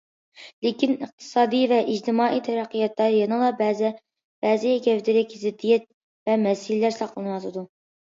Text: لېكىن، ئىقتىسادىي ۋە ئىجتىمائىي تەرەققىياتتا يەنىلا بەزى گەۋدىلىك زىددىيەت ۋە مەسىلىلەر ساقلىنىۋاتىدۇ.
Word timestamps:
لېكىن، 0.65 0.91
ئىقتىسادىي 1.07 1.65
ۋە 1.71 1.75
ئىجتىمائىي 1.95 2.39
تەرەققىياتتا 2.47 3.07
يەنىلا 3.15 3.49
بەزى 3.59 3.91
گەۋدىلىك 4.87 5.37
زىددىيەت 5.43 5.85
ۋە 6.31 6.39
مەسىلىلەر 6.47 6.97
ساقلىنىۋاتىدۇ. 6.97 7.65